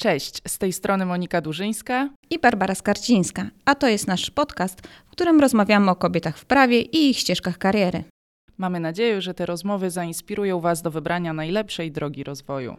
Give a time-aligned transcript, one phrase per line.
[0.00, 5.10] Cześć, z tej strony Monika Durzyńska i Barbara Skarcińska, a to jest nasz podcast, w
[5.10, 8.04] którym rozmawiamy o kobietach w prawie i ich ścieżkach kariery.
[8.58, 12.76] Mamy nadzieję, że te rozmowy zainspirują Was do wybrania najlepszej drogi rozwoju.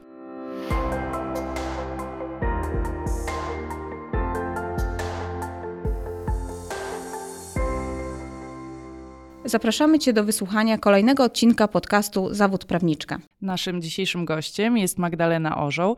[9.46, 13.20] Zapraszamy Cię do wysłuchania kolejnego odcinka podcastu Zawód Prawniczka.
[13.42, 15.98] Naszym dzisiejszym gościem jest Magdalena Orzeł,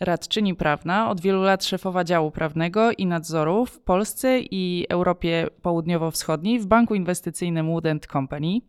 [0.00, 6.60] radczyni prawna, od wielu lat szefowa działu prawnego i nadzoru w Polsce i Europie Południowo-Wschodniej
[6.60, 8.60] w banku inwestycyjnym Wood Company,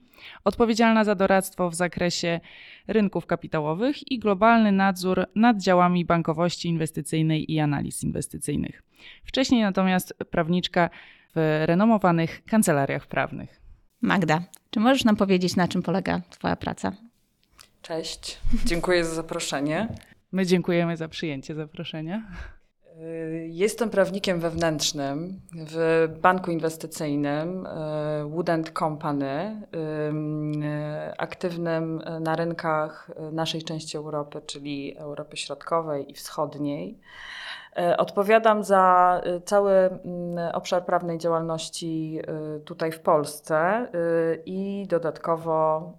[0.44, 2.40] odpowiedzialna za doradztwo w zakresie
[2.88, 8.84] rynków kapitałowych i globalny nadzór nad działami bankowości inwestycyjnej i analiz inwestycyjnych.
[9.26, 10.90] Wcześniej natomiast prawniczka
[11.36, 13.62] w renomowanych kancelariach prawnych.
[14.02, 16.92] Magda, czy możesz nam powiedzieć, na czym polega Twoja praca?
[17.82, 19.88] Cześć, dziękuję za zaproszenie.
[20.32, 22.24] My dziękujemy za przyjęcie zaproszenia.
[23.02, 27.70] Y, jestem prawnikiem wewnętrznym w banku inwestycyjnym y,
[28.30, 29.62] Wood Company,
[31.12, 37.00] y, aktywnym na rynkach naszej części Europy, czyli Europy Środkowej i Wschodniej.
[37.78, 43.88] E, odpowiadam za e, cały mm, obszar prawnej działalności e, tutaj w Polsce
[44.46, 45.92] i dodatkowo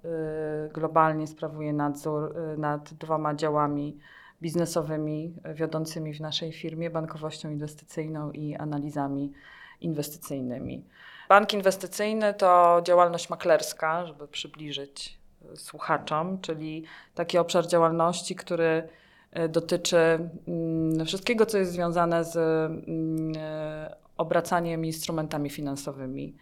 [0.72, 3.98] globalnie sprawuję nadzór nad dwoma działami
[4.42, 9.32] biznesowymi wiodącymi w naszej firmie bankowością inwestycyjną i analizami
[9.80, 10.84] inwestycyjnymi.
[11.28, 15.18] Bank inwestycyjny to działalność maklerska, żeby przybliżyć
[15.54, 18.88] słuchaczom, czyli taki obszar działalności, który
[19.32, 26.36] E, dotyczy mm, wszystkiego, co jest związane z mm, e, obracaniem instrumentami finansowymi.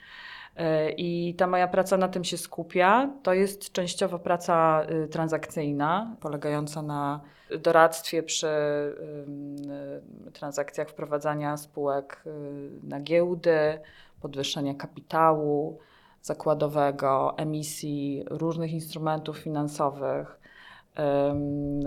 [0.57, 3.11] E, I ta moja praca na tym się skupia.
[3.23, 7.21] To jest częściowo praca transakcyjna, polegająca na
[7.59, 8.49] doradztwie przy
[10.33, 12.25] transakcjach wprowadzania spółek
[12.83, 13.79] na giełdy,
[14.21, 15.79] podwyższenia kapitału
[16.23, 20.39] zakładowego, emisji różnych instrumentów finansowych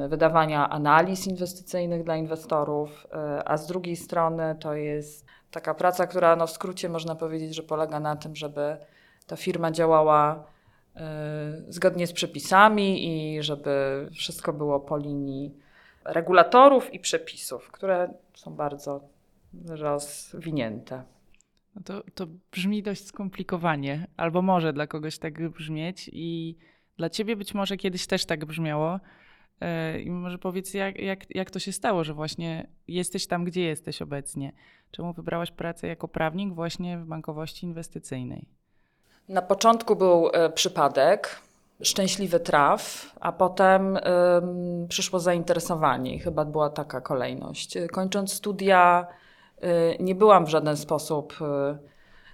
[0.09, 6.35] wydawania analiz inwestycyjnych dla inwestorów, e, a z drugiej strony to jest taka praca, która
[6.35, 8.77] no w skrócie można powiedzieć, że polega na tym, żeby
[9.27, 10.45] ta firma działała
[10.95, 11.01] e,
[11.67, 15.53] zgodnie z przepisami i żeby wszystko było po linii
[16.05, 19.01] regulatorów i przepisów, które są bardzo
[19.65, 21.03] rozwinięte.
[21.75, 26.55] No to, to brzmi dość skomplikowanie, albo może dla kogoś tak brzmieć i
[26.97, 28.99] dla ciebie być może kiedyś też tak brzmiało.
[29.61, 33.61] E, I może powiedz, jak, jak, jak to się stało, że właśnie jesteś tam, gdzie
[33.61, 34.51] jesteś obecnie?
[34.91, 38.45] Czemu wybrałaś pracę jako prawnik właśnie w bankowości inwestycyjnej?
[39.29, 41.41] Na początku był y, przypadek,
[41.81, 44.01] szczęśliwy traf, a potem y,
[44.89, 46.19] przyszło zainteresowanie.
[46.19, 47.77] Chyba była taka kolejność.
[47.91, 49.07] Kończąc studia,
[49.63, 51.33] y, nie byłam w żaden sposób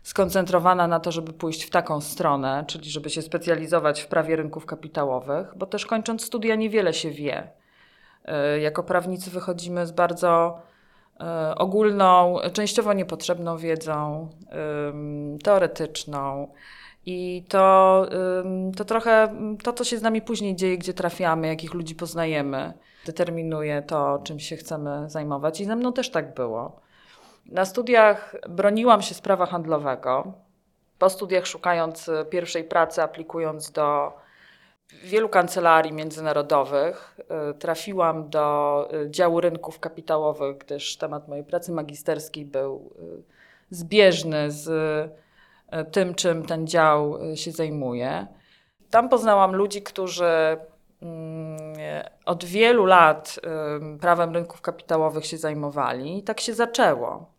[0.06, 4.66] skoncentrowana na to, żeby pójść w taką stronę, czyli żeby się specjalizować w prawie rynków
[4.66, 7.50] kapitałowych, bo też kończąc studia niewiele się wie.
[8.26, 10.60] E, jako prawnicy wychodzimy z bardzo
[11.20, 14.30] e, ogólną, częściowo niepotrzebną wiedzą
[15.44, 16.48] teoretyczną.
[17.06, 18.06] I to,
[18.78, 22.74] to trochę to, co się z nami później dzieje, gdzie trafiamy, jakich ludzi poznajemy,
[23.06, 25.62] determinuje to, czym się chcemy zajmować.
[25.62, 26.84] I ze mną też tak było.
[27.46, 30.34] Na studiach broniłam się z prawa handlowego.
[31.00, 34.14] Po studiach szukając e, pierwszej pracy, aplikując do
[35.04, 42.46] wielu kancelarii międzynarodowych, e, trafiłam do e, działu rynków kapitałowych, gdyż temat mojej pracy magisterskiej
[42.46, 42.94] był
[43.70, 44.70] zbieżny z
[45.92, 48.28] tym, czym ten dział się zajmuje.
[48.90, 50.58] Tam poznałam ludzi, którzy
[51.02, 51.58] mm,
[52.26, 53.40] od wielu lat
[54.02, 57.34] prawem rynków kapitałowych się zajmowali i tak się zaczęło.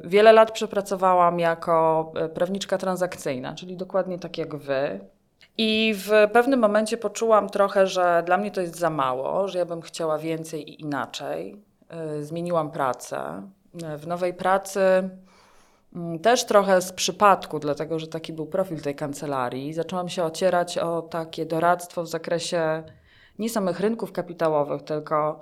[0.00, 5.00] Wiele lat przepracowałam jako e, prawniczka transakcyjna, czyli dokładnie tak jak wy.
[5.58, 9.64] I w pewnym momencie poczułam trochę, że dla mnie to jest za mało, że ja
[9.64, 11.62] bym chciała więcej i inaczej.
[11.88, 13.48] E, zmieniłam pracę.
[13.84, 14.80] E, w nowej pracy
[15.94, 20.78] mm, też trochę z przypadku, dlatego że taki był profil tej kancelarii, zaczęłam się ocierać
[20.78, 22.82] o takie doradztwo w zakresie
[23.38, 25.40] nie samych rynków kapitałowych, tylko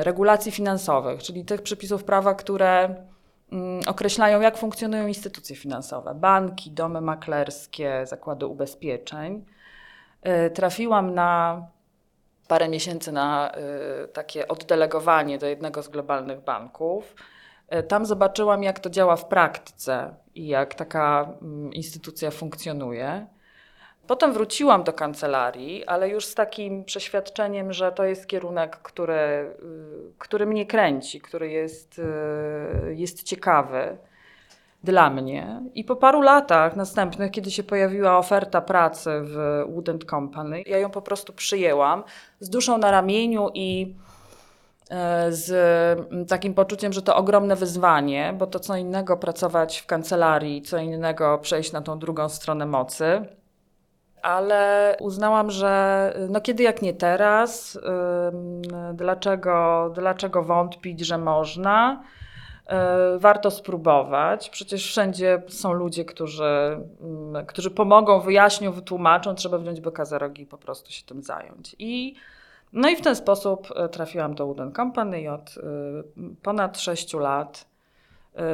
[0.00, 2.94] regulacji finansowych, czyli tych przepisów prawa, które
[3.52, 9.44] mm, określają, jak funkcjonują instytucje finansowe, banki, domy maklerskie, zakłady ubezpieczeń.
[10.22, 11.62] E, trafiłam na
[12.48, 17.14] parę miesięcy na e, takie oddelegowanie do jednego z globalnych banków.
[17.68, 23.26] E, tam zobaczyłam, jak to działa w praktyce i jak taka mm, instytucja funkcjonuje.
[24.06, 30.12] Potem wróciłam do kancelarii, ale już z takim przeświadczeniem, że to jest kierunek, który, y,
[30.18, 33.98] który mnie kręci, który jest, y, jest ciekawy
[34.84, 35.60] dla mnie.
[35.74, 40.90] I po paru latach następnych, kiedy się pojawiła oferta pracy w Wood Company, ja ją
[40.90, 42.04] po prostu przyjęłam
[42.40, 43.94] z duszą na ramieniu i
[44.90, 45.50] e, z
[46.10, 50.78] mm, takim poczuciem, że to ogromne wyzwanie, bo to co innego pracować w kancelarii, co
[50.78, 53.26] innego przejść na tą drugą stronę mocy.
[54.26, 57.78] Ale uznałam, że no kiedy jak nie teraz,
[58.94, 62.02] dlaczego, dlaczego wątpić, że można?
[62.66, 64.50] E, warto spróbować.
[64.50, 66.80] Przecież wszędzie są ludzie, którzy,
[67.46, 69.34] którzy pomogą, wyjaśnią, wytłumaczą.
[69.34, 71.76] Trzeba wziąć byka za rogi i po prostu się tym zająć.
[71.78, 72.14] I,
[72.72, 75.62] no i w ten sposób e, trafiłam do Wooden Company i od e,
[76.42, 77.66] ponad sześciu lat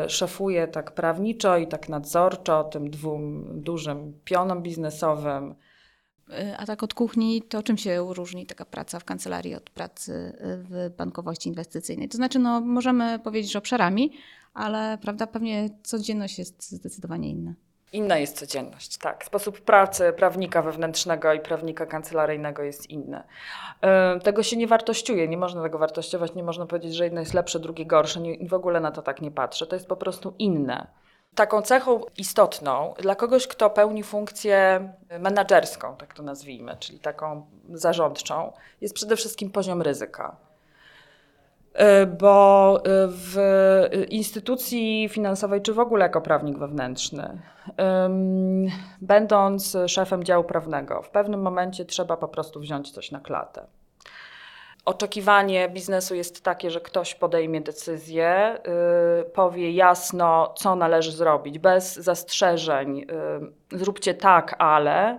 [0.08, 5.54] szefuję tak prawniczo i tak nadzorczo tym dwóm dużym pionom biznesowym.
[6.58, 10.90] A tak od kuchni, to czym się różni taka praca w kancelarii od pracy w
[10.96, 12.08] bankowości inwestycyjnej?
[12.08, 14.12] To znaczy, no, możemy powiedzieć, że obszarami,
[14.54, 17.54] ale prawda, pewnie codzienność jest zdecydowanie inna.
[17.92, 19.24] Inna jest codzienność, tak.
[19.24, 23.22] Sposób pracy prawnika wewnętrznego i prawnika kancelaryjnego jest inny.
[24.22, 27.60] Tego się nie wartościuje, nie można tego wartościować, nie można powiedzieć, że jedno jest lepsze,
[27.60, 29.66] drugie gorsze, nie, w ogóle na to tak nie patrzę.
[29.66, 30.86] To jest po prostu inne.
[31.34, 34.88] Taką cechą istotną dla kogoś, kto pełni funkcję
[35.18, 40.36] menedżerską, tak to nazwijmy, czyli taką zarządczą, jest przede wszystkim poziom ryzyka.
[41.74, 43.36] E, bo e, w
[44.08, 47.38] instytucji finansowej, czy w ogóle jako prawnik wewnętrzny,
[49.00, 53.66] będąc szefem działu prawnego, w pewnym momencie trzeba po prostu wziąć coś na klatę
[54.84, 58.58] oczekiwanie biznesu jest takie, że ktoś podejmie decyzję,
[59.18, 63.06] yy, powie jasno, co należy zrobić, bez zastrzeżeń,
[63.72, 65.18] zróbcie tak, ale.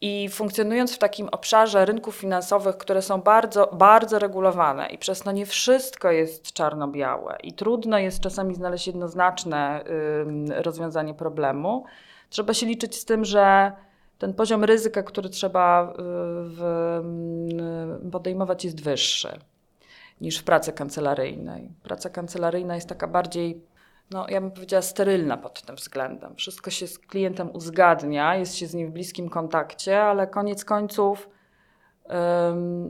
[0.00, 5.32] I funkcjonując w takim obszarze rynków finansowych, które są bardzo, bardzo regulowane i przez to
[5.32, 9.84] nie wszystko jest czarno-białe i trudno jest czasami znaleźć jednoznaczne
[10.48, 11.84] yy, rozwiązanie problemu,
[12.30, 13.72] trzeba się liczyć z tym, że
[14.18, 15.96] ten poziom ryzyka, który trzeba y,
[18.06, 19.38] y, podejmować, jest wyższy
[20.20, 21.70] niż w pracy kancelaryjnej.
[21.82, 23.62] Praca kancelaryjna jest taka bardziej,
[24.10, 26.36] no ja bym powiedziała, sterylna pod tym względem.
[26.36, 31.28] Wszystko się z klientem uzgadnia, jest się z nim w bliskim kontakcie, ale koniec końców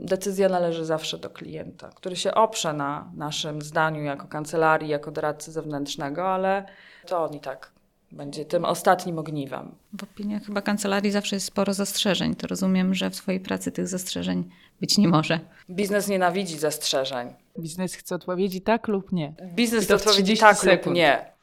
[0.01, 5.51] decyzja należy zawsze do klienta, który się oprze na naszym zdaniu jako kancelarii, jako doradcy
[5.51, 6.65] zewnętrznego, ale
[7.07, 7.71] to on i tak
[8.11, 9.75] będzie tym ostatnim ogniwem.
[9.99, 12.35] W opiniach chyba kancelarii zawsze jest sporo zastrzeżeń.
[12.35, 14.49] To rozumiem, że w swojej pracy tych zastrzeżeń
[14.81, 15.39] być nie może.
[15.69, 17.33] Biznes nienawidzi zastrzeżeń.
[17.59, 19.33] Biznes chce odpowiedzi tak lub nie.
[19.55, 20.85] Biznes chce odpowiedzi tak sekund.
[20.85, 21.39] lub nie.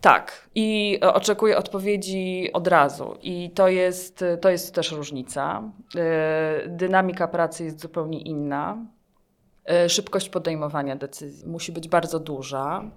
[0.00, 0.48] Tak.
[0.54, 3.16] I oczekuje odpowiedzi od razu.
[3.22, 5.62] I to jest, to jest też różnica.
[5.96, 8.86] E, dynamika pracy jest zupełnie inna.
[9.64, 12.90] E, szybkość podejmowania decyzji musi być bardzo duża.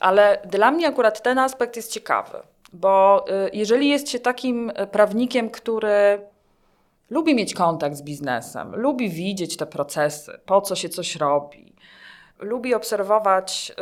[0.00, 2.38] Ale dla mnie akurat ten aspekt jest ciekawy,
[2.72, 6.20] bo y, jeżeli jest się takim y, prawnikiem, który
[7.10, 11.74] lubi mieć kontakt z biznesem, lubi widzieć te procesy, po co się coś robi,
[12.38, 13.74] lubi obserwować, y,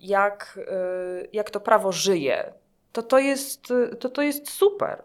[0.00, 0.58] jak,
[1.32, 2.52] jak to prawo żyje,
[2.92, 5.02] to to jest, to to jest super.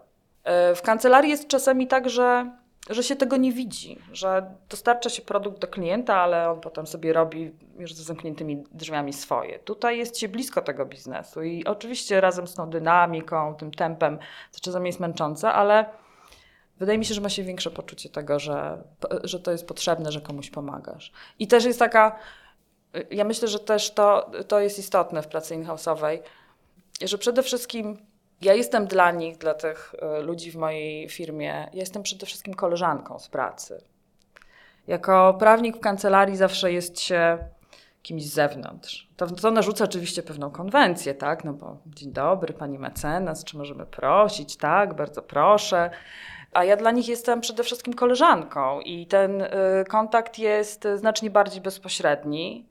[0.74, 2.50] W kancelarii jest czasami tak, że
[2.88, 7.12] że się tego nie widzi, że dostarcza się produkt do klienta, ale on potem sobie
[7.12, 9.58] robi już ze zamkniętymi drzwiami swoje.
[9.58, 14.18] Tutaj jest się blisko tego biznesu i oczywiście razem z tą dynamiką, tym tempem,
[14.50, 15.84] co czasami jest męczące, ale
[16.78, 18.82] wydaje mi się, że ma się większe poczucie tego, że,
[19.24, 21.12] że to jest potrzebne, że komuś pomagasz.
[21.38, 22.18] I też jest taka,
[23.10, 26.18] ja myślę, że też to, to jest istotne w pracy in-house'owej,
[27.02, 27.98] że przede wszystkim
[28.40, 32.54] ja jestem dla nich, dla tych e, ludzi w mojej firmie, ja jestem przede wszystkim
[32.54, 33.84] koleżanką z pracy.
[34.86, 37.38] Jako prawnik w kancelarii zawsze jest się
[38.02, 39.08] kimś z zewnątrz.
[39.16, 41.44] To, to narzuca oczywiście pewną konwencję, tak?
[41.44, 44.56] No bo dzień dobry, pani mecenas, czy możemy prosić?
[44.56, 45.90] Tak, bardzo proszę.
[46.52, 49.48] A ja dla nich jestem przede wszystkim koleżanką i ten y,
[49.88, 52.69] kontakt jest znacznie bardziej bezpośredni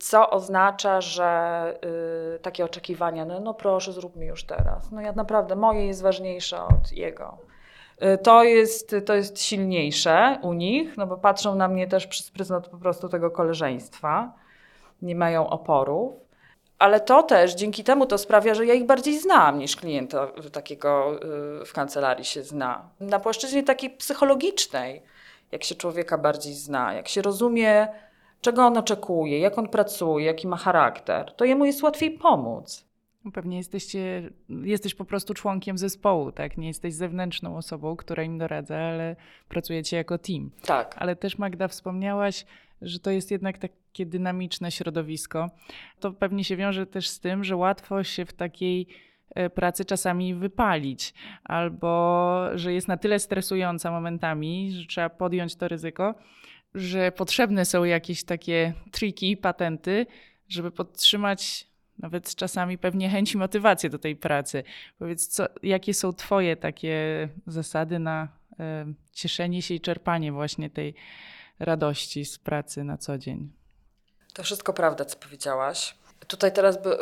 [0.00, 1.74] co oznacza, że
[2.36, 4.90] y, takie oczekiwania, no, no proszę, zrób mi już teraz.
[4.90, 7.38] No ja naprawdę, moje jest ważniejsze od jego.
[8.02, 12.30] Y, to jest, to jest silniejsze u nich, no bo patrzą na mnie też przez
[12.30, 14.32] pryzmat po prostu tego koleżeństwa.
[15.02, 16.12] Nie mają oporów.
[16.78, 21.20] Ale to też dzięki temu to sprawia, że ja ich bardziej znam niż klienta takiego
[21.62, 22.88] y, w kancelarii się zna.
[23.00, 25.02] Na płaszczyźnie takiej psychologicznej,
[25.52, 27.88] jak się człowieka bardziej zna, jak się rozumie
[28.40, 32.90] czego on oczekuje, jak on pracuje, jaki ma charakter, to jemu jest łatwiej pomóc.
[33.32, 36.58] Pewnie jesteście, jesteś po prostu członkiem zespołu, tak?
[36.58, 39.16] Nie jesteś zewnętrzną osobą, która im doradza, ale
[39.48, 40.50] pracujecie jako team.
[40.62, 40.94] Tak.
[40.98, 42.46] Ale też Magda wspomniałaś,
[42.82, 45.50] że to jest jednak takie dynamiczne środowisko.
[46.00, 48.86] To pewnie się wiąże też z tym, że łatwo się w takiej
[49.34, 55.68] e, pracy czasami wypalić, albo że jest na tyle stresująca momentami, że trzeba podjąć to
[55.68, 56.14] ryzyko,
[56.74, 60.06] że potrzebne są jakieś takie triki, patenty,
[60.48, 64.64] żeby podtrzymać nawet czasami pewnie chęć i motywację do tej pracy.
[64.98, 68.28] Powiedz, co, jakie są Twoje takie zasady na
[68.60, 70.94] e, cieszenie się i czerpanie właśnie tej
[71.58, 73.50] radości z pracy na co dzień?
[74.34, 75.94] To wszystko prawda, co powiedziałaś.
[76.30, 76.98] Tutaj teraz by,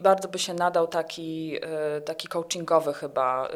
[0.00, 1.56] bardzo by się nadał taki,
[1.98, 3.48] y, taki coachingowy chyba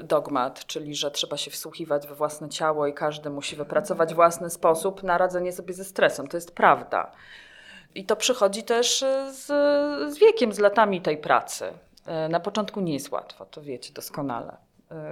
[0.00, 4.50] y, dogmat, czyli że trzeba się wsłuchiwać we własne ciało i każdy musi wypracować własny
[4.50, 6.28] sposób na radzenie sobie ze stresem.
[6.28, 7.12] To jest prawda.
[7.94, 9.46] I to przychodzi też y, z,
[10.14, 11.72] z wiekiem, z latami tej pracy.
[12.28, 14.56] Na początku nie jest łatwo, to wiecie doskonale.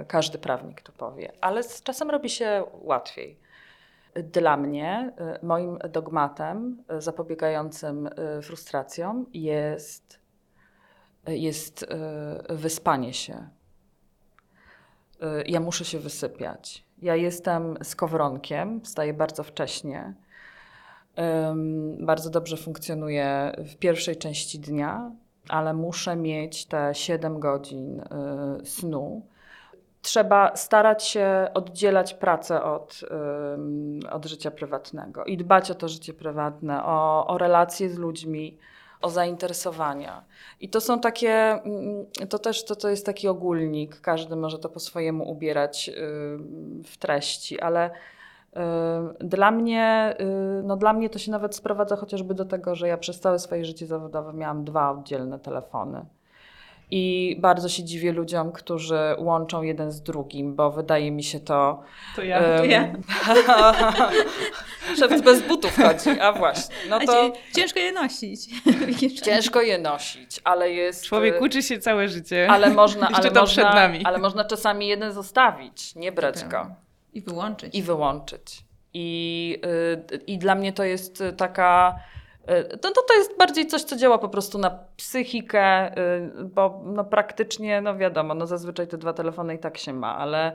[0.07, 3.37] Każdy prawnik to powie, ale z czasem robi się łatwiej.
[4.13, 8.09] Dla mnie, moim dogmatem zapobiegającym
[8.41, 10.19] frustracjom jest,
[11.27, 11.85] jest
[12.49, 13.49] wyspanie się.
[15.45, 16.85] Ja muszę się wysypiać.
[17.01, 20.13] Ja jestem skowronkiem, wstaję bardzo wcześnie.
[21.99, 25.11] Bardzo dobrze funkcjonuję w pierwszej części dnia,
[25.49, 28.03] ale muszę mieć te 7 godzin
[28.63, 29.27] snu
[30.09, 33.01] trzeba starać się oddzielać pracę od,
[34.11, 38.57] od życia prywatnego i dbać o to życie prywatne, o, o relacje z ludźmi,
[39.01, 40.23] o zainteresowania.
[40.59, 44.69] I to są takie, mm, to też to, to jest taki ogólnik, każdy może to
[44.69, 45.91] po swojemu ubierać
[46.83, 47.91] w treści, ale
[49.19, 50.15] dla mnie,
[50.59, 53.39] y, no dla mnie to się nawet sprowadza chociażby do tego, że ja przez całe
[53.39, 56.05] swoje życie zawodowe miałam dwa oddzielne telefony.
[56.91, 61.83] I bardzo się dziwię ludziom, którzy łączą jeden z drugim, bo wydaje mi się to.
[62.15, 62.41] To ja.
[62.41, 62.93] Um, to ja.
[64.99, 66.75] Szef bez butów chodzi, a właśnie.
[66.89, 68.49] No to ciężko je nosić.
[69.25, 71.05] ciężko je nosić, ale jest.
[71.05, 72.47] Człowiek uczy się całe życie.
[72.49, 74.05] Ale można, ale można, przed nami.
[74.05, 76.67] ale można czasami jeden zostawić, nie brać go.
[77.13, 77.75] I wyłączyć.
[77.75, 78.63] I wyłączyć.
[78.93, 79.61] I,
[80.13, 81.99] y, I dla mnie to jest taka
[82.71, 87.03] no to, to jest bardziej coś, co działa po prostu na psychikę, y, bo no
[87.03, 90.51] praktycznie, no wiadomo, no zazwyczaj te dwa telefony i tak się ma, ale,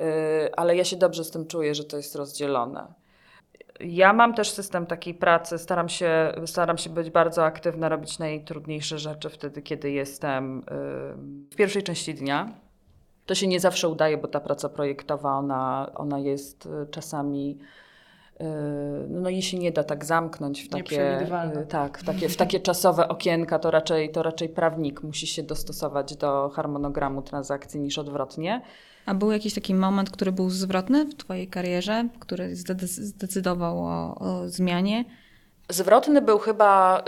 [0.00, 2.86] y, ale ja się dobrze z tym czuję, że to jest rozdzielone.
[3.80, 8.98] Ja mam też system takiej pracy, staram się, staram się być bardzo aktywna, robić najtrudniejsze
[8.98, 10.62] rzeczy wtedy, kiedy jestem y,
[11.50, 12.48] w pierwszej części dnia.
[13.26, 17.58] To się nie zawsze udaje, bo ta praca projektowa, ona, ona jest czasami
[19.08, 21.18] no i się nie da tak zamknąć w takie,
[21.54, 25.42] yy, tak, w takie, w takie czasowe okienka, to raczej, to raczej prawnik musi się
[25.42, 28.62] dostosować do harmonogramu transakcji niż odwrotnie.
[29.06, 34.48] A był jakiś taki moment, który był zwrotny w Twojej karierze, który zdecydował o, o
[34.48, 35.04] zmianie?
[35.68, 37.02] Zwrotny był chyba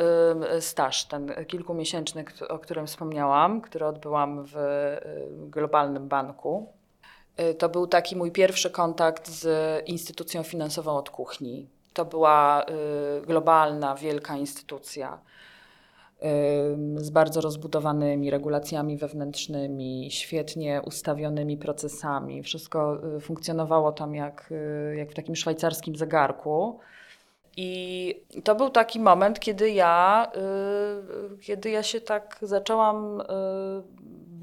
[0.56, 6.72] y, staż, ten kilkumiesięczny, o którym wspomniałam, który odbyłam w y, globalnym banku.
[7.40, 9.46] Y, to był taki mój pierwszy kontakt z
[9.88, 11.68] instytucją finansową od kuchni.
[11.92, 12.64] To była
[13.22, 15.18] y, globalna, wielka instytucja
[16.16, 16.26] y,
[16.96, 22.42] z bardzo rozbudowanymi regulacjami wewnętrznymi, świetnie ustawionymi procesami.
[22.42, 24.52] Wszystko funkcjonowało tam jak,
[24.96, 26.78] jak w takim szwajcarskim zegarku.
[27.56, 28.14] I
[28.44, 30.26] to był taki moment, kiedy ja,
[31.40, 33.22] kiedy ja się tak zaczęłam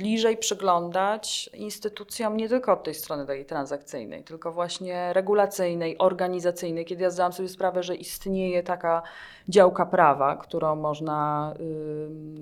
[0.01, 7.03] bliżej przyglądać instytucjom nie tylko od tej strony tej transakcyjnej, tylko właśnie regulacyjnej, organizacyjnej, kiedy
[7.03, 9.01] ja zdałam sobie sprawę, że istnieje taka
[9.49, 11.53] działka prawa, którą można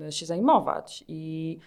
[0.08, 1.04] y, się zajmować.
[1.08, 1.58] I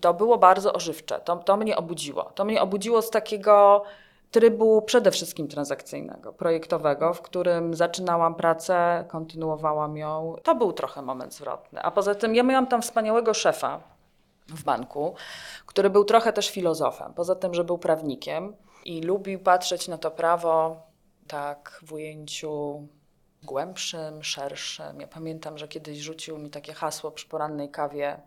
[0.00, 1.20] to było bardzo ożywcze.
[1.20, 2.24] To, to mnie obudziło.
[2.34, 3.82] To mnie obudziło z takiego
[4.30, 10.36] trybu przede wszystkim transakcyjnego, projektowego, w którym zaczynałam pracę, kontynuowałam ją.
[10.42, 11.82] To był trochę moment zwrotny.
[11.82, 13.97] A poza tym ja miałam tam wspaniałego szefa,
[14.48, 15.14] w banku,
[15.66, 20.10] który był trochę też filozofem, poza tym, że był prawnikiem i lubił patrzeć na to
[20.10, 20.82] prawo
[21.26, 22.86] tak w ujęciu
[23.42, 25.00] głębszym, szerszym.
[25.00, 28.20] Ja pamiętam, że kiedyś rzucił mi takie hasło przy porannej kawie.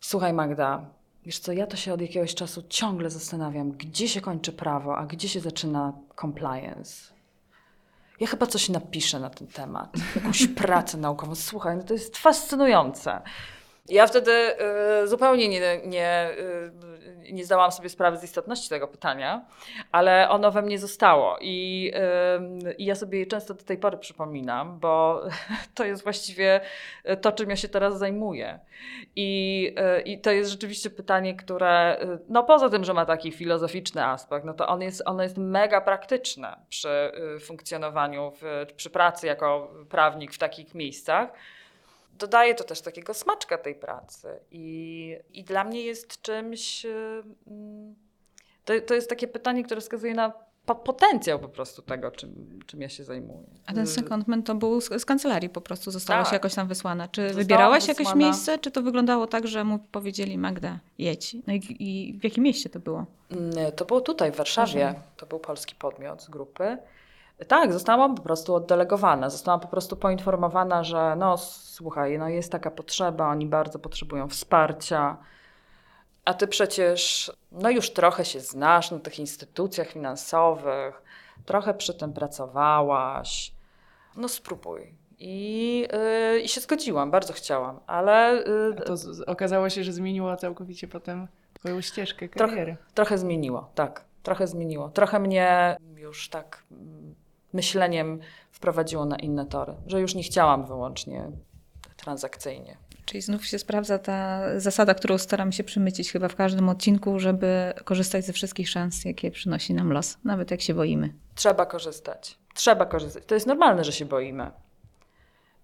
[0.00, 0.84] Słuchaj Magda,
[1.24, 5.06] wiesz co, ja to się od jakiegoś czasu ciągle zastanawiam, gdzie się kończy prawo, a
[5.06, 7.14] gdzie się zaczyna compliance.
[8.20, 11.34] Ja chyba coś napiszę na ten temat, jakąś pracę naukową.
[11.34, 13.22] Słuchaj, no to jest fascynujące.
[13.88, 14.32] Ja wtedy
[15.02, 16.30] y, zupełnie nie, nie,
[17.24, 19.44] y, nie zdałam sobie sprawy z istotności tego pytania,
[19.92, 21.92] ale ono we mnie zostało i,
[22.68, 25.22] y, ja sobie je często do tej pory przypominam, bo
[25.74, 26.60] to jest właściwie
[27.20, 28.58] to, czym ja się teraz zajmuję.
[29.16, 33.32] I, y, i to jest rzeczywiście pytanie, które, y, no poza tym, że ma taki
[33.32, 38.90] filozoficzny aspekt, no to on jest, ono jest mega praktyczne przy y, funkcjonowaniu, w, przy
[38.90, 41.32] pracy jako prawnik w takich miejscach
[42.18, 44.28] dodaje to też takiego smaczka tej pracy.
[44.50, 46.86] I, i dla mnie jest czymś.
[48.64, 50.32] To, to jest takie pytanie, które wskazuje na
[50.66, 53.46] po- potencjał po prostu tego, czym, czym ja się zajmuję.
[53.66, 56.32] A ten secondment to był z, z kancelarii po prostu, zostałaś Tak.
[56.32, 57.08] jakoś tam wysłana.
[57.08, 58.24] Czy Zostałam wybierałaś jakieś wysłana.
[58.26, 61.36] miejsce, czy to wyglądało tak, że mu powiedzieli Magda, jedź?
[61.46, 63.06] No i, i w jakim mieście to było?
[63.30, 64.84] Mm, To było tutaj, w Warszawie.
[64.84, 65.00] Warszawie.
[65.16, 66.78] To był polski podmiot z grupy.
[67.48, 69.30] Tak, zostałam po prostu oddelegowana.
[69.30, 75.16] Zostałam po prostu poinformowana, że no słuchaj, no jest taka potrzeba, oni bardzo potrzebują wsparcia.
[76.24, 81.02] A ty przecież no już trochę się znasz na tych instytucjach finansowych,
[81.44, 83.52] trochę przy tym pracowałaś.
[84.16, 84.94] No spróbuj.
[85.20, 85.86] I,
[86.32, 88.42] yy, i się zgodziłam, bardzo chciałam, ale
[88.76, 92.76] yy, to z- okazało się, że zmieniło całkowicie potem twoją ścieżkę Trochę- kariery.
[92.94, 94.04] Trochę zmieniło, tak.
[94.22, 94.88] Trochę zmieniło.
[94.88, 97.14] Trochę mnie już tak mm,
[97.52, 101.30] myśleniem wprowadziło na inne tory, że już nie chciałam wyłącznie
[101.96, 102.76] transakcyjnie.
[103.04, 107.72] Czyli znów się sprawdza ta zasada, którą staram się przymycić chyba w każdym odcinku, żeby
[107.84, 111.12] korzystać ze wszystkich szans, jakie przynosi nam los, nawet jak się boimy.
[111.34, 112.38] Trzeba korzystać.
[112.54, 113.24] Trzeba korzystać.
[113.26, 114.50] To jest normalne, że się boimy.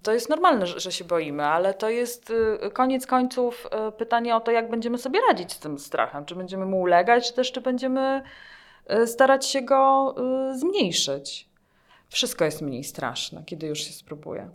[0.03, 4.41] To jest normalne, że, się boimy, ale to jest y, koniec końców y, pytanie o
[4.41, 6.25] to, jak będziemy sobie radzić z tym strachem.
[6.25, 8.23] Czy będziemy mu ulegać, czy też czy będziemy
[8.93, 10.15] y, starać się go
[10.55, 11.49] zmniejszyć.
[12.09, 14.51] Wszystko jest mniej straszne, kiedy już się spróbuje.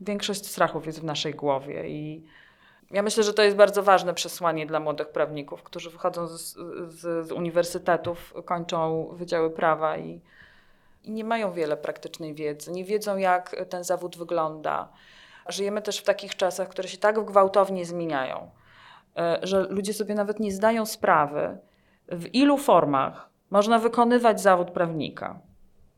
[0.00, 2.24] Większość strachów jest w naszej głowie i
[2.90, 6.54] ja myślę, że to jest bardzo ważne przesłanie dla młodych prawników, którzy wychodzą z,
[6.88, 10.20] z, z uniwersytetów, kończą wydziały prawa i,
[11.04, 14.88] i nie mają wiele praktycznej wiedzy, nie wiedzą, jak ten zawód wygląda.
[15.48, 18.50] Żyjemy też w takich czasach, które się tak gwałtownie zmieniają,
[19.16, 21.58] e, że ludzie sobie nawet nie zdają sprawy,
[22.08, 25.40] w ilu formach można wykonywać zawód prawnika.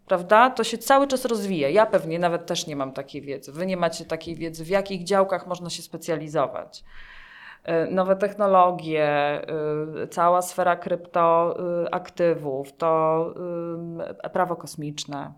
[0.06, 0.50] Prawda?
[0.50, 1.68] To się cały czas rozwija.
[1.68, 3.52] Ja pewnie nawet też nie mam takiej wiedzy.
[3.52, 6.84] Wy nie macie takiej wiedzy, w jakich działkach można się specjalizować.
[7.64, 9.40] E, Nowe technologie,
[10.04, 13.34] y, cała sfera kryptoaktywów, to
[14.26, 15.32] y, prawo kosmiczne.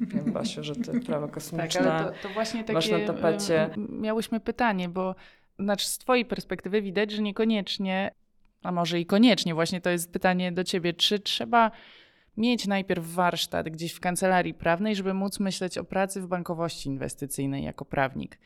[0.00, 1.92] Wiem, Basiu, że ty prawo Tak, kosmiczne.
[1.94, 3.70] ale to, to właśnie takie na tapecie.
[3.88, 5.14] miałyśmy pytanie, bo
[5.58, 8.10] znaczy z twojej perspektywy widać, że niekoniecznie,
[8.62, 11.70] a może i koniecznie, właśnie to jest pytanie do ciebie, czy trzeba
[12.36, 17.64] mieć najpierw warsztat gdzieś w kancelarii prawnej, żeby móc myśleć o pracy w bankowości inwestycyjnej
[17.64, 18.38] jako prawnik.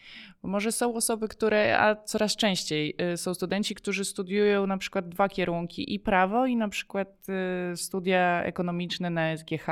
[0.42, 5.08] Bo może są osoby, które, a coraz częściej y, są studenci, którzy studiują na przykład
[5.08, 7.26] dwa kierunki i prawo i na przykład
[7.72, 9.66] y, studia ekonomiczne na SGH.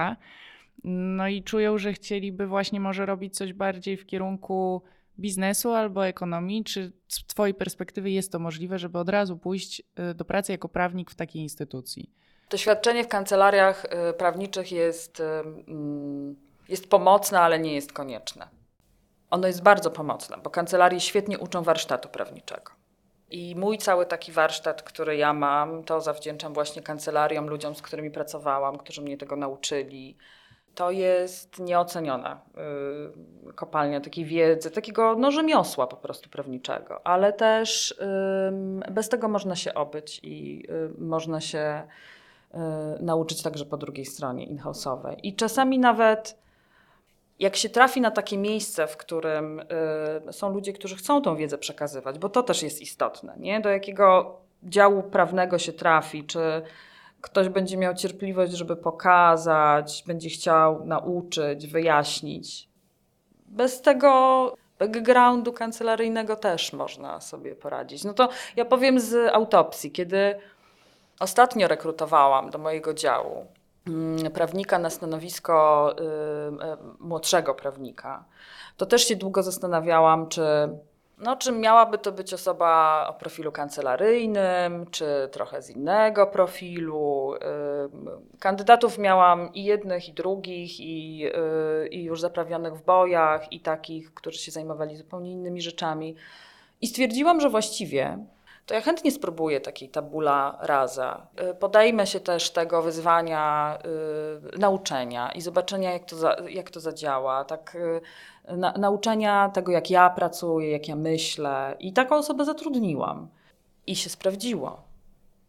[0.85, 4.83] No i czują, że chcieliby właśnie może robić coś bardziej w kierunku
[5.19, 6.65] biznesu albo ekonomii.
[6.65, 10.69] Czy z Twojej perspektywy jest to możliwe, żeby od razu pójść y, do pracy jako
[10.69, 12.11] prawnik w takiej instytucji?
[12.51, 16.37] Doświadczenie w kancelariach y, prawniczych jest, y, mm,
[16.69, 18.49] jest pomocne, ale nie jest konieczne.
[19.31, 22.73] Ono jest bardzo pomocne, bo kancelarie świetnie uczą warsztatu prawniczego.
[23.31, 28.11] I mój cały taki warsztat, który ja mam, to zawdzięczam właśnie kancelariom, ludziom, z którymi
[28.11, 30.17] pracowałam, którzy mnie tego nauczyli.
[30.75, 32.41] To jest nieoceniona
[33.49, 37.95] y, kopalnia takiej wiedzy, takiego no, rzemiosła po prostu prawniczego, ale też
[38.49, 41.83] ym, bez tego można się obyć i y, można się
[43.01, 45.17] nauczyć także po drugiej stronie in-house'owej.
[45.23, 46.39] I czasami nawet
[47.39, 49.61] jak się trafi na takie miejsce, w którym
[50.29, 53.61] y, są ludzie, którzy chcą tą wiedzę przekazywać, bo to też jest istotne, nie?
[53.61, 56.63] do jakiego działu prawnego się trafi, czy
[57.21, 62.69] ktoś będzie miał cierpliwość, żeby pokazać, będzie chciał nauczyć, wyjaśnić.
[63.47, 68.05] Bez tego backgroundu kancelaryjnego też można sobie poradzić.
[68.05, 70.35] No to ja powiem z autopsji, kiedy
[71.21, 73.47] ostatnio rekrutowałam do mojego działu
[73.87, 76.05] mm, prawnika na stanowisko y,
[77.01, 78.25] młodszego prawnika,
[78.77, 80.43] to też się długo zastanawiałam, czy,
[81.19, 87.35] no, czy miałaby to być osoba o profilu kancelaryjnym, czy trochę z innego profilu.
[88.39, 91.27] Kandydatów miałam i jednych, i drugich, i,
[91.85, 96.17] y, i już zaprawionych w bojach, i takich, którzy się zajmowali zupełnie innymi rzeczami.
[96.81, 98.19] I stwierdziłam, że właściwie
[98.67, 101.27] to ja chętnie spróbuję takiej tabula rasa.
[101.51, 103.79] Y, Podejmę się też tego wyzwania
[104.55, 107.45] y, nauczenia i zobaczenia, jak to, za, jak to zadziała.
[107.45, 111.77] Tak, y, na, nauczenia tego, jak ja pracuję, jak ja myślę.
[111.81, 113.29] I taką osobę zatrudniłam.
[113.87, 114.83] I się sprawdziło.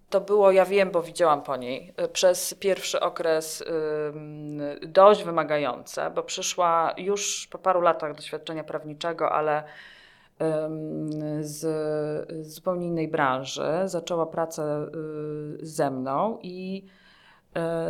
[0.09, 6.11] To było, ja wiem, bo widziałam po niej, y, przez pierwszy okres ym, dość wymagające,
[6.11, 9.63] bo przyszła już po paru latach doświadczenia prawniczego, ale
[11.41, 13.67] z, zupełnie innej branży.
[13.85, 14.87] Zaczęła pracę
[15.61, 16.85] y, ze mną i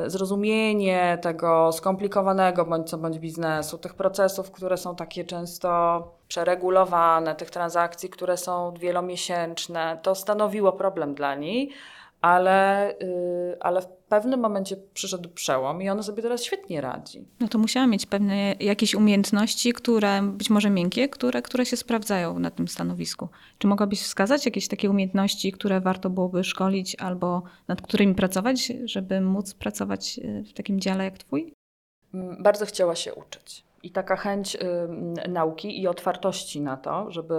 [0.05, 7.35] y, zrozumienie tego skomplikowanego bądź co bądź biznesu, tych procesów, które są takie często przeregulowane,
[7.35, 11.71] tych transakcji, które są wielomiesięczne, to stanowiło problem dla niej,
[12.21, 17.25] ale, y, ale w pewnym momencie przyszedł przełom i ona sobie teraz świetnie radzi.
[17.39, 22.39] No to musiała mieć pewne jakieś umiejętności, które być może miękkie, które, które się sprawdzają
[22.39, 23.29] na tym stanowisku.
[23.57, 29.21] Czy mogłabyś wskazać jakieś takie umiejętności, które warto byłoby szkolić albo nad którymi pracować, żeby
[29.21, 31.53] móc pracować y, w takim dziale jak twój?
[32.13, 33.63] Mm, Bardzo chciała się uczyć.
[33.83, 37.35] I taka chęć y, nauki i otwartości na to, żeby,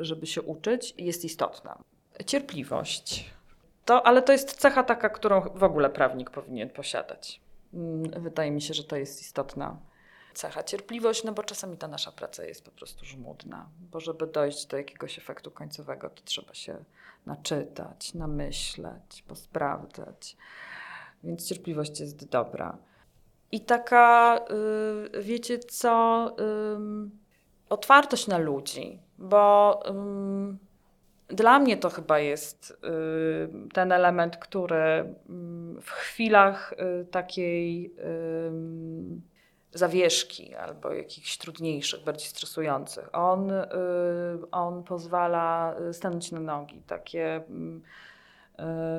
[0.00, 1.78] y, żeby się uczyć, jest istotna.
[2.26, 3.30] Cierpliwość.
[3.90, 7.40] To, ale to jest cecha taka, którą w ogóle prawnik powinien posiadać.
[7.74, 9.76] Mm, Wydaje mi się, że to jest istotna
[10.34, 10.62] cecha.
[10.62, 14.76] Cierpliwość, no bo czasami ta nasza praca jest po prostu żmudna, bo żeby dojść do
[14.76, 16.84] jakiegoś efektu końcowego, to trzeba się
[17.26, 20.36] naczytać, namyśleć, posprawdzać.
[21.24, 22.78] Więc cierpliwość jest dobra.
[23.52, 24.40] I taka,
[25.14, 26.26] y, wiecie co,
[26.74, 27.10] ym,
[27.68, 30.58] otwartość na ludzi, bo ym,
[31.32, 37.94] dla mnie to chyba jest y, ten element, który ym, w chwilach y, takiej
[38.46, 39.22] ym,
[39.72, 43.66] zawieszki albo jakichś trudniejszych, bardziej stresujących, on, y,
[44.50, 46.82] on pozwala y, stanąć na nogi.
[46.86, 47.40] Takie,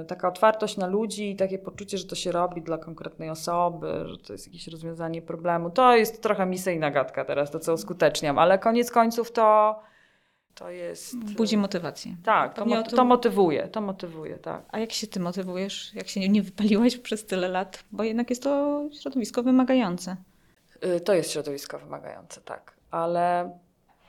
[0.02, 4.04] y, taka otwartość na ludzi i takie poczucie, że to się robi dla konkretnej osoby,
[4.06, 5.70] że to jest jakieś rozwiązanie problemu.
[5.70, 9.80] To jest trochę misyjna gadka teraz, to co uskuteczniam, ale koniec końców to,
[10.56, 11.18] to jest...
[11.18, 12.16] Budzi motywację.
[12.24, 14.64] Tak, to, mo- to motywuje, to motywuje, tak.
[14.72, 17.84] A jak się ty motywujesz, jak się nie- nie wypaliłaś przez tyle lat?
[17.92, 20.16] Bo jednak jest to środowisko wymagające.
[20.86, 22.74] Y, To jest środowisko wymagające, tak.
[22.92, 23.58] Ale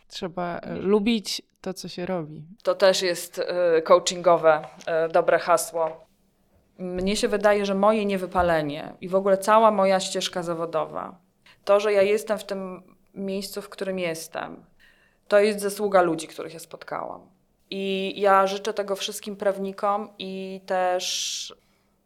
[0.09, 2.43] Trzeba e, lubić to, co się robi.
[2.63, 3.41] to też jest
[3.85, 4.65] coachingowe,
[5.13, 6.07] dobre hasło.
[6.79, 11.19] Mnie się wydaje, że moje niewypalenie i w ogóle cała moja ścieżka zawodowa,
[11.65, 12.83] to, że ja jestem w tym
[13.15, 14.65] miejscu, w którym jestem,
[15.33, 17.21] to jest zasługa ludzi, których ja spotkałam.
[17.71, 21.55] I ja życzę tego wszystkim prawnikom i też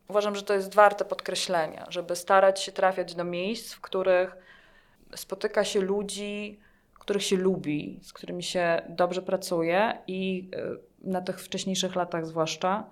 [0.08, 4.36] uważam, że to jest warte podkreślenia, żeby starać się trafiać do miejsc, w których
[5.16, 6.60] spotyka się ludzi,
[6.94, 10.50] których się lubi, z którymi się dobrze pracuje i
[11.04, 12.84] y, na tych wcześniejszych latach zwłaszcza,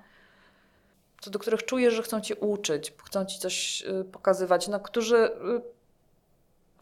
[1.21, 5.17] co do których czujesz, że chcą cię uczyć, chcą ci coś y, pokazywać, no, którzy,
[5.17, 5.74] y,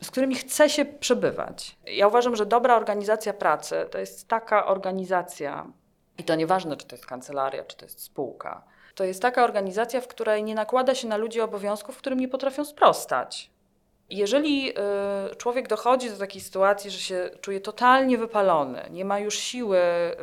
[0.03, 1.77] z którymi chce się przebywać.
[1.87, 5.67] Ja uważam, że dobra organizacja pracy to jest taka organizacja,
[6.19, 10.01] i to nieważne, czy to jest kancelaria, czy to jest spółka, to jest taka organizacja,
[10.01, 13.51] w której nie nakłada się na ludzi obowiązków, którym nie potrafią sprostać.
[14.11, 19.39] Jeżeli y, człowiek dochodzi do takiej sytuacji, że się czuje totalnie wypalony, nie ma już
[19.39, 20.15] siły y,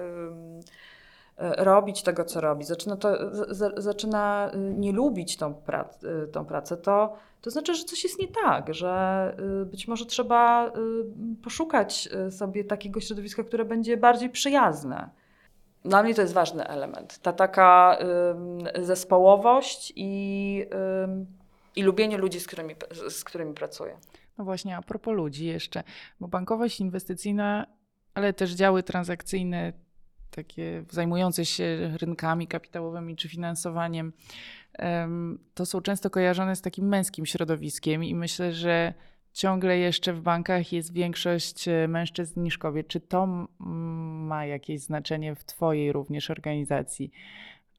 [1.40, 6.46] robić tego, co robi, zaczyna, to, z, zaczyna y, nie lubić tą, prac, y, tą
[6.46, 10.72] pracę, to, to znaczy, że coś jest nie tak, że y, być może trzeba
[11.44, 15.10] poszukać sobie takiego środowiska, które będzie bardziej przyjazne.
[15.86, 17.20] Dla mnie to jest ważny element.
[17.20, 17.98] Ta taka
[18.82, 20.66] zespołowość i,
[21.76, 22.76] i lubienie ludzi, z którymi,
[23.10, 23.98] z którymi pracuję.
[24.38, 25.84] No właśnie, a propos ludzi jeszcze,
[26.20, 27.66] bo bankowość inwestycyjna,
[28.14, 29.74] ale też działy transakcyjne,
[30.32, 34.14] takie zajmujące się rynkami kapitałowymi czy finansowaniem,
[34.74, 38.94] em, to są często kojarzone z takim męskim środowiskiem i myślę, że
[39.34, 42.88] ciągle jeszcze w bankach jest większość e, mężczyzn niż kobiet.
[42.88, 43.48] Czy to
[44.28, 47.12] ma jakieś znaczenie w Twojej również organizacji?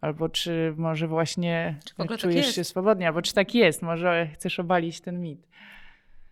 [0.00, 2.54] Albo czy może właśnie Czy tak czujesz jest?
[2.54, 3.82] się swobodnie, albo czy tak jest?
[3.82, 5.48] Może chcesz obalić ten mit?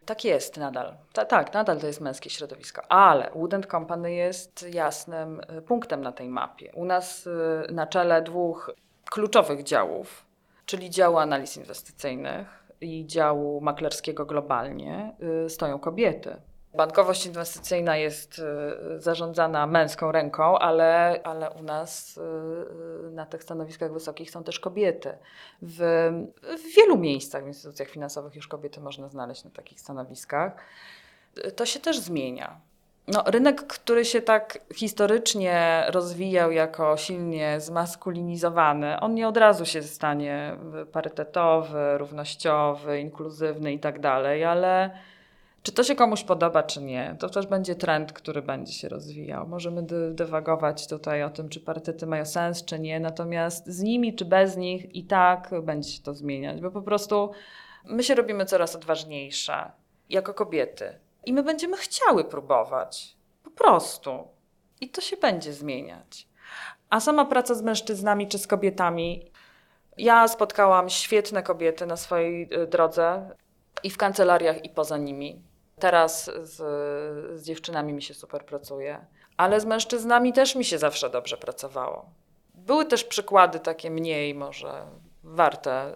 [0.08, 0.94] Tak jest nadal.
[1.12, 6.12] Ta, tak, nadal to jest męskie środowisko, ale Wood Company jest jasnym y, punktem na
[6.12, 6.72] tej mapie.
[6.74, 8.70] U nas y, na czele dwóch
[9.10, 10.26] kluczowych działów,
[10.66, 15.16] czyli działu analiz inwestycyjnych i działu maklerskiego globalnie,
[15.46, 16.36] y, stoją kobiety.
[16.74, 23.42] Bankowość inwestycyjna jest y, zarządzana męską ręką, ale, ale u nas y, y, na tych
[23.42, 25.18] stanowiskach wysokich są też kobiety.
[25.62, 25.78] W,
[26.42, 30.52] w wielu miejscach, w instytucjach finansowych już kobiety można znaleźć na takich stanowiskach.
[31.56, 32.60] To się też zmienia.
[33.08, 39.82] No, rynek, który się tak historycznie rozwijał jako silnie zmaskulinizowany, on nie od razu się
[39.82, 40.56] stanie
[40.92, 44.90] parytetowy, równościowy, inkluzywny i tak dalej, ale
[45.62, 49.48] czy to się komuś podoba, czy nie, to też będzie trend, który będzie się rozwijał.
[49.48, 54.14] Możemy dy dywagować tutaj o tym, czy parytety mają sens, czy nie, natomiast z nimi
[54.14, 57.30] czy bez nich i tak będzie się to zmieniać, bo po prostu
[57.84, 59.70] my się robimy coraz odważniejsze
[60.08, 63.16] jako kobiety i my będziemy chciały próbować.
[63.44, 64.28] Po prostu.
[64.80, 66.28] I to się będzie zmieniać.
[66.90, 69.30] A sama praca z mężczyznami czy z kobietami.
[69.98, 73.30] Ja spotkałam świetne kobiety na swojej y, drodze
[73.82, 75.42] i w kancelariach, i poza nimi.
[75.78, 76.56] Teraz z,
[77.40, 82.10] z dziewczynami mi się super pracuje, ale z mężczyznami też mi się zawsze dobrze pracowało.
[82.54, 84.86] Były też przykłady takie mniej może
[85.24, 85.92] warte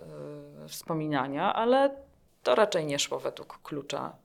[0.65, 1.97] y, wspominania, ale
[2.43, 4.17] to raczej nie szło według klucza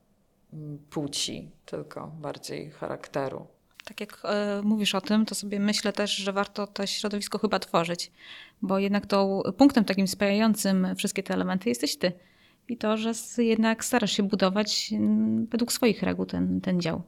[0.54, 3.48] mm, płci, tylko bardziej charakteru.
[3.86, 7.60] Tak jak e, mówisz o tym, to sobie myślę też, że warto to środowisko chyba
[7.60, 8.12] tworzyć,
[8.62, 12.12] bo jednak to punktem takim spajającym wszystkie te elementy jesteś ty.
[12.70, 17.04] I to, że jednak starasz się budować mm, według swoich reguł ten, ten dział.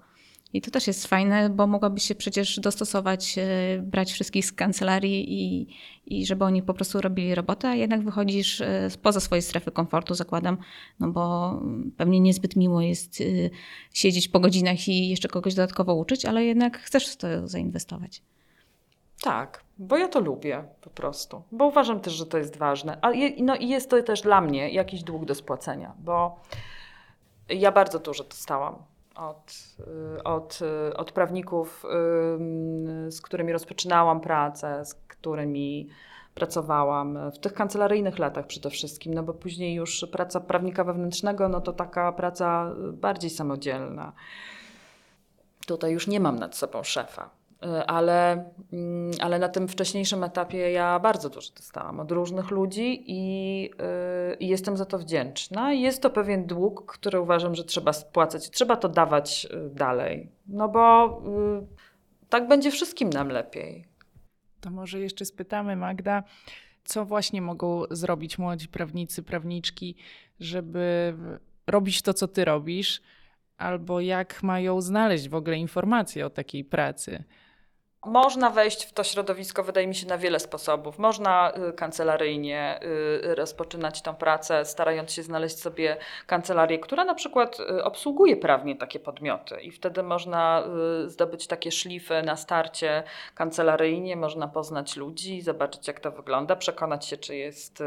[0.54, 5.34] I to też jest fajne, bo mogłabyś się przecież dostosować, e, brać wszystkich z kancelarii
[5.34, 5.68] i,
[6.06, 10.14] i żeby oni po prostu robili robotę, a jednak wychodzisz e, poza swoje strefy komfortu,
[10.16, 10.58] zakładam,
[11.00, 11.54] no bo
[11.98, 13.24] pewnie niezbyt miło jest e,
[13.94, 18.22] siedzieć po godzinach i jeszcze kogoś dodatkowo uczyć, ale jednak chcesz w to zainwestować.
[19.22, 22.98] Tak, bo ja to lubię po prostu, bo uważam też, że to jest ważne.
[23.02, 26.40] A je, no i jest to też dla mnie jakiś dług do spłacenia, bo
[27.50, 28.76] ja bardzo dużo dostałam
[29.16, 29.54] od,
[30.18, 30.60] y, od,
[30.92, 31.84] y, od prawników,
[33.08, 35.90] z którymi rozpoczynałam pracę, z którymi
[36.36, 41.62] pracowałam w tych kancelaryjnych latach przede wszystkim, no bo później już praca prawnika wewnętrznego, no
[41.62, 44.14] to taka praca bardziej samodzielna.
[45.68, 47.39] Tutaj już nie mam nad sobą szefa.
[47.64, 53.04] Y, Ale, mm, ale na tym wcześniejszym etapie ja bardzo dużo dostałam od różnych ludzi
[53.08, 53.72] i,
[54.32, 55.74] y, i jestem za to wdzięczna.
[55.74, 58.50] Jest to pewien dług, który uważam, że trzeba spłacać.
[58.50, 61.06] Trzeba to dawać y, dalej, no bo
[61.62, 63.86] y, tak będzie wszystkim nam lepiej.
[64.62, 66.24] To może jeszcze spytamy Magda,
[66.84, 69.96] co właśnie mogą zrobić młodzi prawnicy, prawniczki,
[70.40, 71.14] żeby
[71.68, 73.02] robić to, co ty robisz,
[73.58, 77.24] albo jak mają znaleźć w ogóle informacje o takiej pracy.
[78.06, 81.00] Można wejść w to środowisko, wydaje mi się, na wiele sposobów.
[81.00, 87.60] Można y, kancelaryjnie y, rozpoczynać tą pracę, starając się znaleźć sobie kancelarię, która na przykład
[87.60, 90.64] y, obsługuje prawnie takie podmioty, i wtedy można
[91.06, 93.04] zdobyć takie szlify na starcie
[93.36, 97.84] kancelaryjnie, można poznać ludzi, zobaczyć, jak to wygląda, przekonać się, czy jest.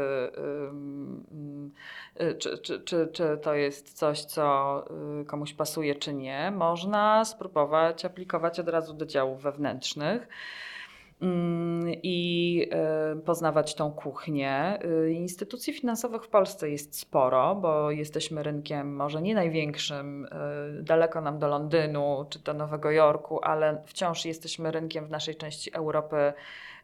[2.39, 4.85] Czy, czy, czy, czy to jest coś, co
[5.27, 6.51] komuś pasuje, czy nie.
[6.51, 10.02] Można spróbować aplikować od razu do działów wewnętrznych
[11.21, 12.69] mm, i
[13.13, 14.79] y, poznawać tą kuchnię.
[14.85, 20.25] Y, Instytucji finansowych w Polsce jest sporo, bo jesteśmy rynkiem może nie największym,
[20.79, 25.35] y, daleko nam do Londynu czy do Nowego Jorku, ale wciąż jesteśmy rynkiem w naszej
[25.35, 26.33] części Europy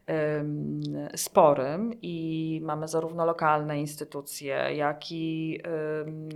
[0.10, 0.82] ym,
[1.16, 5.60] sporym i mamy zarówno lokalne instytucje, jak i
[6.08, 6.30] ym,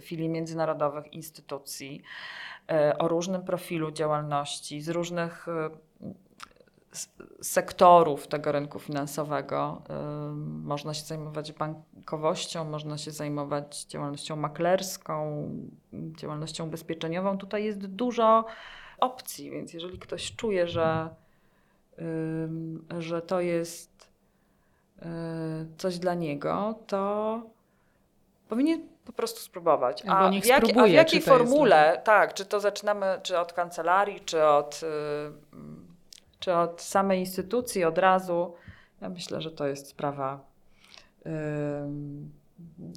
[0.00, 2.02] filie międzynarodowych instytucji
[2.98, 5.46] o różnym profilu działalności, z różnych
[7.42, 9.82] sektorów tego rynku finansowego.
[10.64, 15.48] Można się zajmować bankowością, można się zajmować działalnością maklerską,
[15.92, 17.38] działalnością ubezpieczeniową.
[17.38, 18.44] Tutaj jest dużo
[18.98, 21.08] opcji, więc jeżeli ktoś czuje, że,
[22.98, 24.10] że to jest
[24.98, 25.02] y,
[25.76, 27.42] coś dla niego, to
[28.48, 30.04] powinien po prostu spróbować.
[30.06, 33.38] Albo niech jak, a w spróbuje, jakiej to jest formule, tak, czy to zaczynamy czy
[33.38, 35.87] od kancelarii, czy od, y,
[36.38, 38.54] czy od samej instytucji od razu,
[39.00, 40.44] ja myślę, że to jest sprawa
[41.26, 42.32] ym,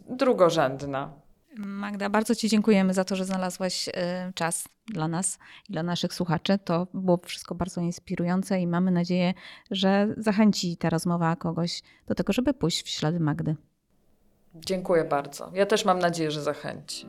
[0.10, 1.13] drugorzędna.
[1.58, 3.91] Magda, bardzo Ci dziękujemy za to, że znalazłaś y,
[4.36, 6.58] czas dla nas i dla naszych słuchaczy.
[6.65, 9.34] To było wszystko bardzo inspirujące i mamy nadzieję,
[9.71, 13.56] że zachęci ta rozmowa kogoś do tego, żeby pójść w ślady Magdy.
[14.56, 15.51] Dziękuję bardzo.
[15.54, 17.08] Ja też mam nadzieję, że zachęci.